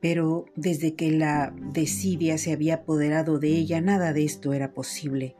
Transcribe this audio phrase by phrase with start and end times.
[0.00, 5.36] Pero desde que la desidia se había apoderado de ella, nada de esto era posible.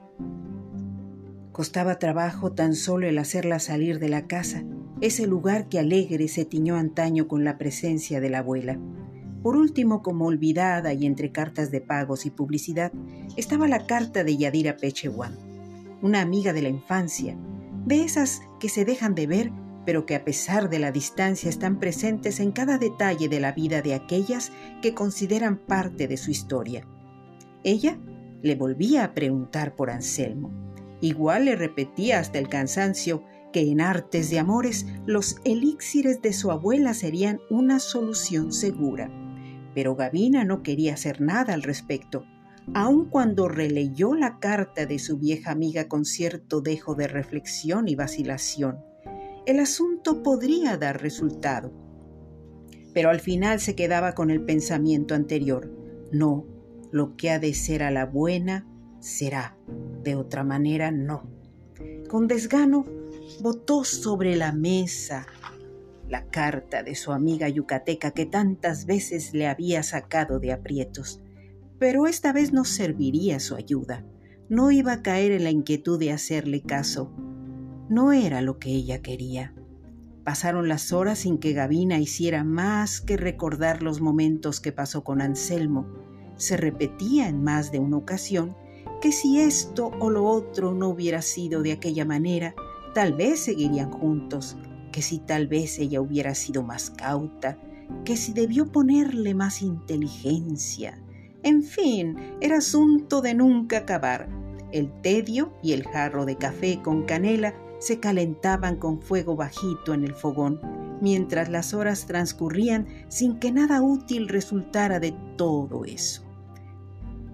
[1.52, 4.64] Costaba trabajo tan solo el hacerla salir de la casa,
[5.00, 8.78] ese lugar que alegre se tiñó antaño con la presencia de la abuela.
[9.42, 12.92] Por último, como olvidada y entre cartas de pagos y publicidad,
[13.36, 15.36] estaba la carta de Yadira Pechewan,
[16.02, 17.36] una amiga de la infancia,
[17.86, 19.52] de esas que se dejan de ver
[19.88, 23.80] pero que a pesar de la distancia están presentes en cada detalle de la vida
[23.80, 24.52] de aquellas
[24.82, 26.86] que consideran parte de su historia.
[27.64, 27.98] Ella
[28.42, 30.52] le volvía a preguntar por Anselmo.
[31.00, 36.50] Igual le repetía hasta el cansancio que en artes de amores los elixires de su
[36.50, 39.10] abuela serían una solución segura.
[39.74, 42.26] Pero Gavina no quería hacer nada al respecto,
[42.74, 47.94] aun cuando releyó la carta de su vieja amiga con cierto dejo de reflexión y
[47.94, 48.86] vacilación
[49.48, 51.72] el asunto podría dar resultado.
[52.92, 55.72] Pero al final se quedaba con el pensamiento anterior.
[56.12, 56.44] No,
[56.92, 58.66] lo que ha de ser a la buena
[59.00, 59.56] será,
[60.02, 61.30] de otra manera no.
[62.10, 62.84] Con desgano
[63.40, 65.26] botó sobre la mesa
[66.10, 71.22] la carta de su amiga yucateca que tantas veces le había sacado de aprietos.
[71.78, 74.04] Pero esta vez no serviría su ayuda.
[74.50, 77.27] No iba a caer en la inquietud de hacerle caso
[77.88, 79.54] no era lo que ella quería.
[80.24, 85.22] Pasaron las horas sin que Gavina hiciera más que recordar los momentos que pasó con
[85.22, 85.86] Anselmo.
[86.36, 88.54] Se repetía en más de una ocasión
[89.00, 92.54] que si esto o lo otro no hubiera sido de aquella manera,
[92.94, 94.56] tal vez seguirían juntos,
[94.92, 97.58] que si tal vez ella hubiera sido más cauta,
[98.04, 101.00] que si debió ponerle más inteligencia.
[101.42, 104.28] En fin, era asunto de nunca acabar.
[104.72, 110.04] El tedio y el jarro de café con canela se calentaban con fuego bajito en
[110.04, 110.60] el fogón,
[111.00, 116.24] mientras las horas transcurrían sin que nada útil resultara de todo eso.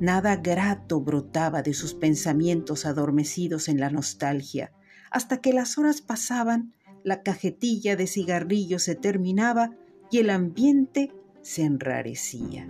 [0.00, 4.72] Nada grato brotaba de sus pensamientos adormecidos en la nostalgia,
[5.10, 6.74] hasta que las horas pasaban,
[7.04, 9.70] la cajetilla de cigarrillos se terminaba
[10.10, 12.66] y el ambiente se enrarecía,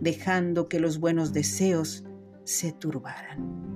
[0.00, 2.04] dejando que los buenos deseos
[2.44, 3.66] se turbaran.